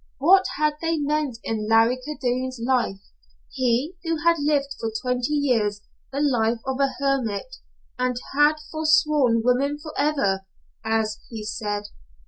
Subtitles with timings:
[0.17, 2.97] What had they meant in Larry Kildene's life,
[3.51, 7.57] he who had lived for twenty years the life of a hermit,
[7.99, 10.47] and had forsworn women forever,
[10.83, 11.83] as he said?